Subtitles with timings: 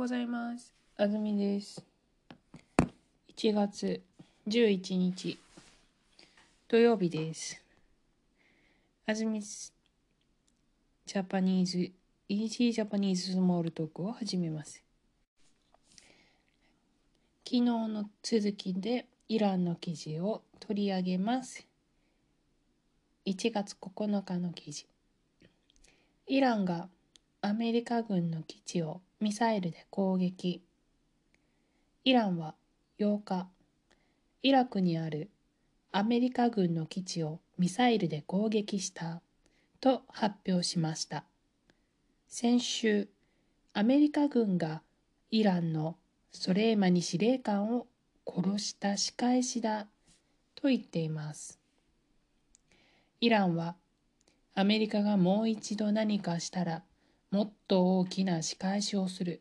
[0.00, 0.72] ございます。
[0.96, 1.84] あずみです。
[3.36, 4.00] 1月
[4.48, 5.38] 11日
[6.68, 7.62] 土曜日です。
[9.06, 14.82] あずみジャパニーズ、イージージャパニーズスモールトークを始めます。
[17.44, 21.66] 昨日の続きでイランの記事を取り上げます。
[23.26, 24.86] 1月9日の記事。
[26.26, 26.88] イランが
[27.42, 30.62] アメリカ軍の基地をミサイルで攻撃。
[32.04, 32.54] イランは
[32.98, 33.48] 8日、
[34.42, 35.30] イラクにある
[35.90, 39.22] アメリカ軍の基地をミサイルで攻撃した
[39.80, 41.24] と発表しました。
[42.28, 43.08] 先週、
[43.72, 44.82] アメリカ軍が
[45.30, 45.96] イランの
[46.32, 47.86] ソレイマニ司令官を
[48.26, 49.86] 殺した仕返しだ
[50.56, 51.58] と言っています。
[53.22, 53.76] イランは
[54.54, 56.82] アメリカがもう一度何かしたら
[57.30, 59.40] もっと大きな仕返しをする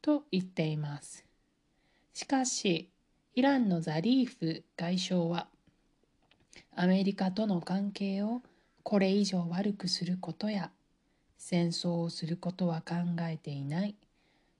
[0.00, 1.24] と言っています。
[2.14, 2.88] しかし、
[3.34, 5.48] イランのザリーフ外相は
[6.76, 8.40] アメリカとの関係を
[8.82, 10.70] これ以上悪くすることや
[11.36, 13.94] 戦争をすることは考えていない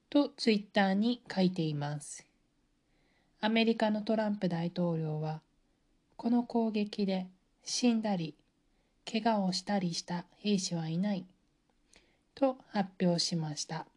[0.09, 2.25] とツイッターに書いています。
[3.41, 5.41] アメリカのトランプ大統領は
[6.15, 7.27] この攻撃で
[7.63, 8.35] 死んだり
[9.09, 11.25] 怪我をしたりした兵士はいない
[12.35, 13.87] と発表しました。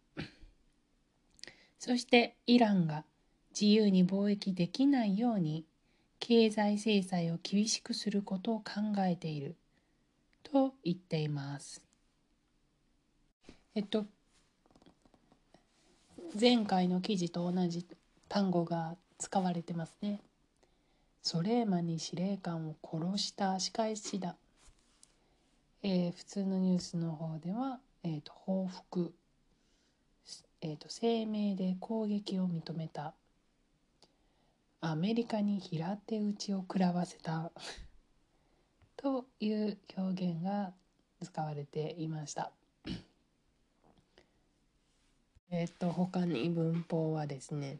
[1.79, 3.05] そしてイランが
[3.51, 5.65] 自由に貿易できないように
[6.21, 8.65] 経済制裁を厳しくすることを考
[8.99, 9.57] えている
[10.43, 11.83] と言っています。
[13.75, 14.07] えっと
[16.39, 17.87] 前回の記事と同じ
[18.29, 20.21] 単語が使われてますね。
[21.23, 24.37] ソレーマニ司令官を殺した仕返しだ。
[25.83, 29.13] えー普通のニュースの方では、えー、と報復、
[30.63, 33.13] えー、と声明で攻撃を認めた。
[34.81, 37.53] アメリカに平手打ちを食らわせた。
[38.97, 40.73] という表現が
[41.23, 42.51] 使われていました。
[45.51, 47.79] えっと他に文法はですね。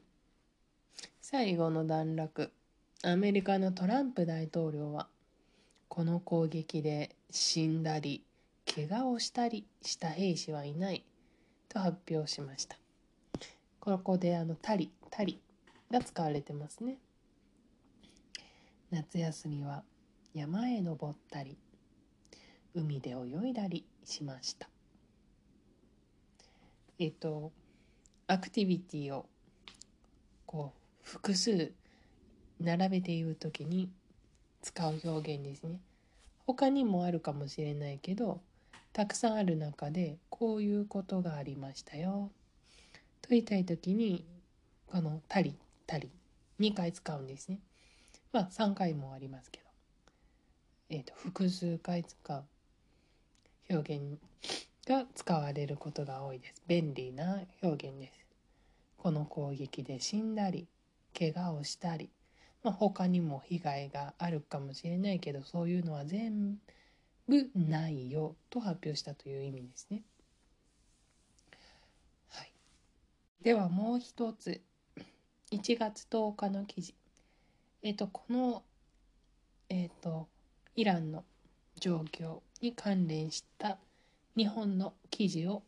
[1.23, 2.53] 最後の段落。
[3.03, 5.09] アメリカのトランプ大統領は
[5.89, 8.28] この攻撃で死んだり。
[8.75, 11.05] 怪我をしたりした兵士はいない。
[11.69, 12.79] と発表しました。
[13.81, 15.41] ここであの「たり」「たり」
[15.91, 16.99] が使われてますね。
[18.91, 19.85] 夏休みは
[20.35, 21.59] 山へ登ったり
[22.75, 24.69] 海で泳いだりしました。
[26.99, 27.53] えっと
[28.27, 29.27] アクティビティを
[30.47, 31.73] こう複数
[32.61, 33.91] 並べて言う時に
[34.63, 35.81] 使う表現ですね。
[36.47, 38.41] 他にもあるかもしれないけど
[38.93, 42.31] たくさんある中でこういうことがありましたよ。
[43.23, 44.25] と言いたい時に
[44.87, 45.55] この「たり」
[45.87, 46.11] 「たり」
[46.59, 47.61] 2回使うんですね。
[48.33, 49.67] まあ3回もありますけど。
[50.91, 52.45] えー、と複数回使う。
[53.71, 54.19] 表現
[54.87, 56.63] が使われることが多いです。
[56.67, 58.27] 便利な表現です。
[58.97, 60.67] この攻撃で死んだり
[61.17, 62.11] 怪我をしたり。
[62.63, 66.59] まあ、他にも被害があるかもしれないけどそういうのは全部
[67.55, 70.03] ないよと発表したという意味ですね。
[72.31, 72.53] はい、
[73.43, 74.61] ではもう一つ。
[75.51, 76.95] 1月10日の記事。
[77.83, 78.63] えっ、とこの
[79.69, 80.29] えっ、と
[80.77, 81.25] イランの
[81.81, 83.79] 状況に関連した
[84.37, 85.63] 日本の記事を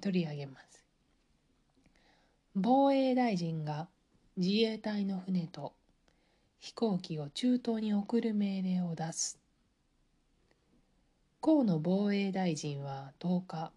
[0.00, 0.84] 取り上げます。
[2.54, 3.88] 防衛大臣が
[4.36, 5.72] 自衛隊の船と
[6.60, 9.41] 飛行機を中東に送る命令を出す
[11.44, 13.72] 河野防衛大臣は10日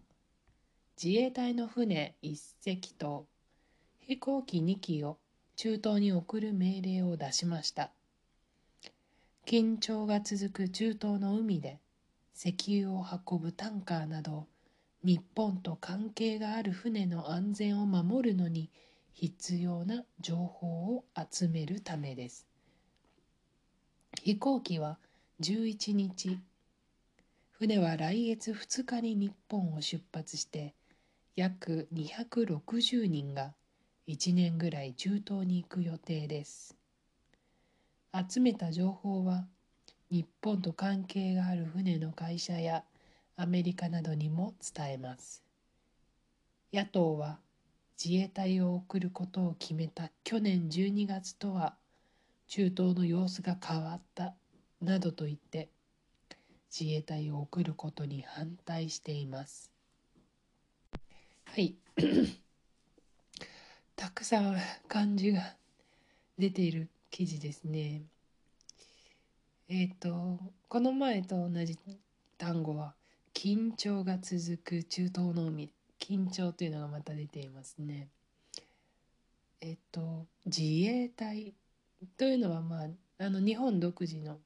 [1.02, 3.26] 自衛隊の船1隻と
[3.98, 5.18] 飛行機2機を
[5.56, 7.90] 中東に送る命令を出しました。
[9.46, 11.80] 緊張が続く中東の海で
[12.36, 14.46] 石油を運ぶタンカーなど
[15.02, 18.70] 日本と関係がある船の安全を守るのに
[19.12, 22.46] 必要な情報を集めるためです。
[24.22, 24.98] 飛行機は
[25.40, 26.38] 11日
[27.58, 30.74] 船は来月2日に日本を出発して
[31.36, 33.54] 約260人が
[34.06, 36.76] 1年ぐらい中東に行く予定です。
[38.28, 39.46] 集めた情報は
[40.10, 42.84] 日本と関係がある船の会社や
[43.36, 45.42] アメリカなどにも伝えます。
[46.74, 47.38] 野党は
[47.98, 51.74] 自衛隊を送ることを決めた去年12月とは
[52.48, 54.34] 中東の様子が変わった
[54.82, 55.70] などと言って
[56.70, 59.70] 自衛隊を送ることに反対しています
[61.44, 61.74] はい
[63.96, 64.56] たくさん
[64.88, 65.54] 漢字が
[66.38, 68.02] 出ている記事ですね。
[69.68, 71.78] えっ、ー、とこの前と同じ
[72.36, 72.92] 単語は
[73.32, 78.08] 緊張が続く中東の海緊張というのがまた出ていますね。
[79.62, 81.54] えっ、ー、と自衛隊
[82.18, 84.38] というのはまああの日本独自の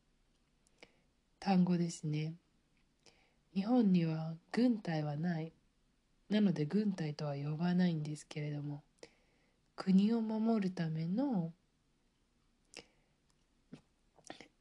[1.40, 2.34] 単語ですね。
[3.54, 5.52] 日本には軍隊はない
[6.28, 8.84] なので軍隊とは呼ばないんですけれども
[9.74, 11.50] 国を守るための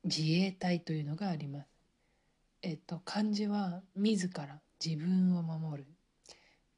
[0.05, 1.67] 自衛隊というのがあります。
[2.61, 5.87] えっと漢字は自ら自分を守る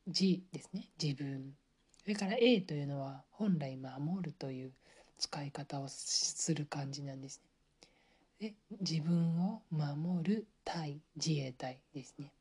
[0.07, 1.53] 自ですね自分
[2.01, 4.73] それから A というのは本来守るという
[5.19, 7.50] 使い方をする漢字なんですね。
[8.41, 12.31] で自分を守る隊自衛隊ですね。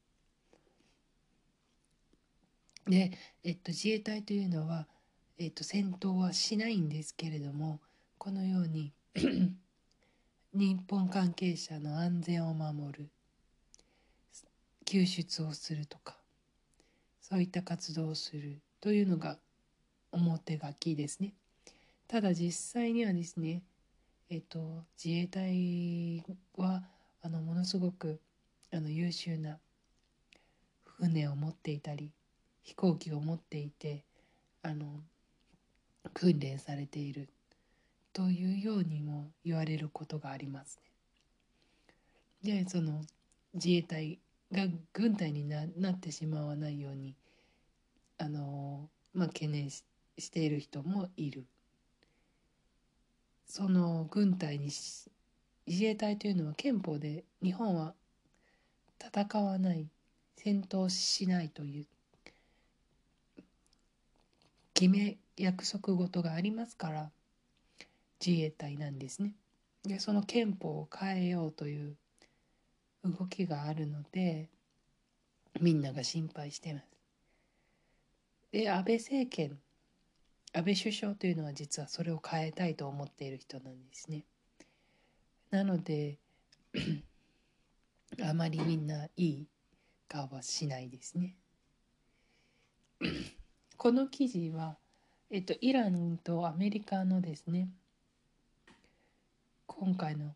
[2.87, 3.13] で、
[3.45, 4.87] えっと、自衛隊というのは、
[5.39, 7.81] えっと、戦闘はしないんですけれども
[8.17, 8.95] このように
[10.55, 13.11] 日本関係者の安全を守る
[14.87, 16.17] 救出をするとか
[17.21, 19.37] そういった活動をするというのが
[20.13, 21.35] 表書きですね。
[22.09, 23.63] ただ実際にはですね、
[24.33, 26.25] えっと、自衛隊
[26.57, 26.85] は
[27.21, 28.21] あのものすごく
[28.73, 29.59] あの優秀な
[30.85, 32.13] 船を持っていたり
[32.63, 34.05] 飛行機を持っていて
[34.63, 34.87] あの
[36.15, 37.29] 訓練されている
[38.13, 40.79] というようにも言われることがあります
[42.45, 42.63] ね。
[42.63, 43.01] でその
[43.55, 44.21] 自衛隊
[44.53, 47.17] が軍隊になってしまわないように
[48.17, 49.83] あの、まあ、懸念し
[50.31, 51.47] ている人もいる。
[53.51, 54.67] その軍隊に
[55.67, 57.95] 自衛隊というのは憲法で日本は
[59.05, 59.89] 戦わない
[60.37, 61.87] 戦闘しないという
[64.73, 67.11] 決め約束事がありますから
[68.25, 69.35] 自衛隊なんですね。
[69.83, 71.97] でその憲法を変えようという
[73.03, 74.49] 動きがあるので
[75.61, 76.85] みんなが心配してます。
[78.53, 79.59] で安倍政権
[80.53, 84.25] 安倍首相というのは実はそれを変えたいと思っている人なんですね。
[85.51, 86.19] なので
[88.23, 89.47] あまりみんないい
[90.09, 91.37] 顔はしないですね。
[93.77, 94.77] この記事は、
[95.31, 97.69] えっと、イランとアメリカのですね
[99.67, 100.35] 今回の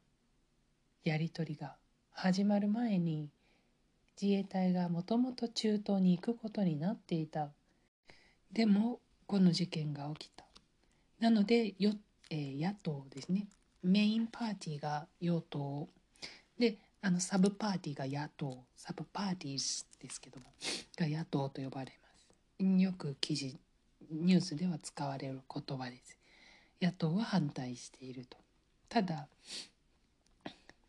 [1.04, 1.76] やり取りが
[2.12, 3.28] 始まる前に
[4.20, 7.50] 自衛隊がもともと中東に行くことになっていた
[8.52, 10.44] でもこの事件が起きた。
[11.20, 11.92] なのでよ、
[12.30, 13.46] えー、野党ですね。
[13.82, 15.88] メインパーティーが与党。
[16.58, 18.64] であのサブパーティーが野党。
[18.76, 20.46] サブパーティーですけども。
[20.96, 22.08] が野党と呼ばれま
[22.66, 22.82] す。
[22.82, 23.58] よく記事
[24.10, 26.18] ニュースでは使われる言葉です。
[26.80, 28.36] 野党は反対していると。
[28.88, 29.26] ただ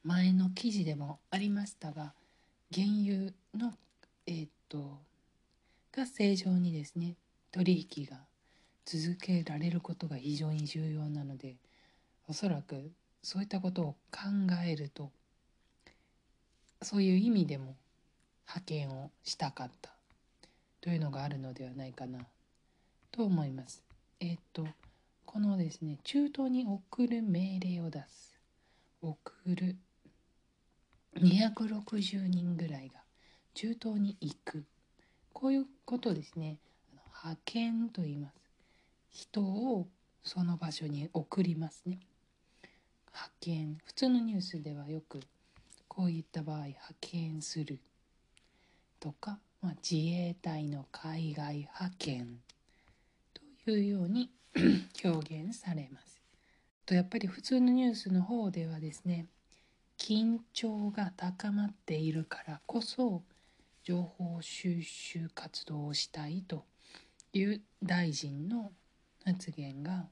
[0.03, 2.13] 前の記事でもありましたが
[2.71, 3.73] 原油の
[4.27, 4.99] えー、っと
[5.91, 7.15] が正常にですね
[7.55, 8.17] 取引が
[8.83, 11.55] 続けられることが非常に重要なので
[12.27, 12.91] おそらく
[13.23, 14.27] そういったことを考
[14.67, 15.09] えると
[16.81, 17.77] そういう意味でも
[18.45, 19.91] 派遣をしたかった
[20.81, 22.19] というのがあるのではないかな
[23.13, 23.81] と思います。
[24.19, 24.67] えっ、と
[25.25, 28.37] このですね中東に送る命令を出す。
[29.01, 29.77] 送る。
[31.15, 32.99] 260人ぐらいが
[33.53, 34.65] 中東に行く。
[35.31, 36.57] こういうことですね。
[37.25, 38.35] 派遣と言います。
[39.09, 39.87] 人を
[40.23, 41.97] その場所に送りますね。
[43.11, 43.77] 派遣。
[43.83, 45.21] 普通のニュースではよく
[45.87, 47.79] こういった場合派遣する。
[48.99, 52.27] とか、まあ、自衛隊の海外派遣。
[53.65, 54.29] というように
[55.03, 56.21] 表現されます。
[56.85, 59.25] とやっぱり普通のニュースの方ではですね
[59.97, 63.23] 緊張が高まっているからこそ
[63.83, 66.63] 情報収集活動をしたいと
[67.37, 68.71] いう大臣の
[69.25, 70.07] 発言が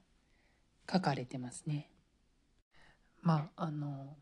[0.90, 1.88] 書かれてますね。
[3.22, 4.14] まああの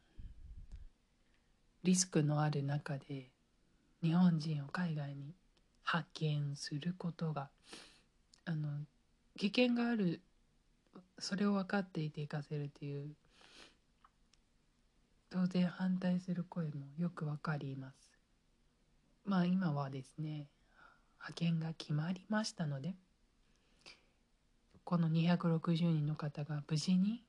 [1.83, 3.33] リスクのある中で
[4.05, 5.35] 日本人を海外に
[5.85, 7.51] 派遣することが
[8.45, 8.69] あの
[9.37, 10.23] 危険がある
[11.19, 13.17] それを分かっていて行かせるという
[15.29, 18.13] 当然反対する声もよくわかります。
[19.25, 20.47] まあ今はですね
[21.23, 22.95] 派遣が決まりましたので
[24.85, 27.23] この260人の方が無事に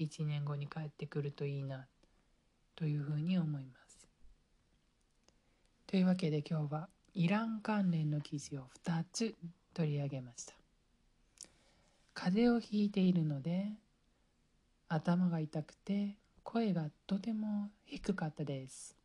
[0.00, 1.86] 1年後に帰ってくるといいな
[2.74, 4.06] というふうに思います。
[5.86, 9.34] というわけで今日はイラン関連の記事を2つ
[9.72, 10.54] 取り上げました。
[12.16, 13.66] 風邪をひいているので
[14.88, 18.96] 頭が痛くて声がとても低かったです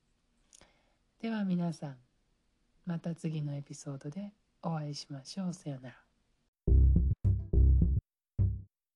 [1.21, 1.97] では皆さん
[2.85, 4.31] また次のエピソードで
[4.63, 5.53] お会いしましょう。
[5.53, 7.00] さよなら。